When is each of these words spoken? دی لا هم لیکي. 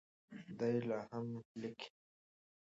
دی 0.57 0.75
لا 0.87 0.99
هم 1.09 1.25
لیکي. 1.61 1.87